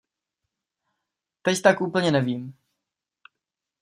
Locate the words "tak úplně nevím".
1.61-2.53